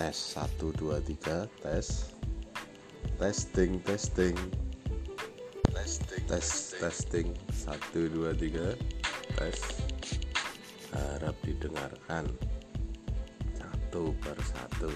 [0.00, 2.16] tes 1 2 3 tes.
[3.20, 4.36] Testing testing.
[5.76, 7.28] Testing tes testing.
[7.68, 8.80] 1 2 3
[9.36, 9.60] tes.
[10.96, 12.24] Harap didengarkan.
[13.52, 14.88] Satu persatu